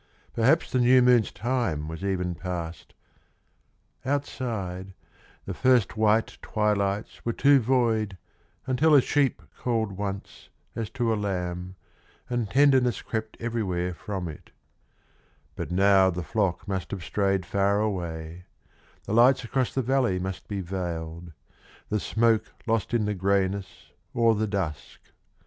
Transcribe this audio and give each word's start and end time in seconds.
Perhaps 0.33 0.71
the 0.71 0.79
new 0.79 0.99
moon's 1.03 1.31
time 1.31 1.87
was 1.87 2.03
even 2.03 2.33
past. 2.33 2.95
Outside, 4.03 4.95
the 5.45 5.53
first 5.53 5.95
white 5.95 6.39
twilights 6.41 7.23
were 7.23 7.33
too 7.33 7.59
void 7.59 8.17
Until 8.65 8.95
a 8.95 9.01
sheep 9.01 9.43
called 9.59 9.91
once, 9.91 10.49
as 10.75 10.89
to 10.97 11.13
a 11.13 11.13
lamb, 11.13 11.75
And 12.31 12.49
tenderness 12.49 13.03
crept 13.03 13.37
everywhere 13.39 13.93
from 13.93 14.27
it; 14.27 14.49
But 15.55 15.69
now 15.69 16.09
the 16.09 16.23
flock 16.23 16.67
must 16.67 16.89
have 16.89 17.03
strayed 17.03 17.45
far 17.45 17.79
away, 17.79 18.45
The 19.03 19.13
lights 19.13 19.43
across 19.43 19.71
the 19.71 19.83
valley 19.83 20.17
must 20.17 20.47
be 20.47 20.61
veiled, 20.61 21.31
The 21.89 21.99
smoke 21.99 22.51
lost 22.65 22.95
in 22.95 23.05
the 23.05 23.13
greyness 23.13 23.91
or 24.15 24.33
the 24.33 24.47
dusk. 24.47 24.99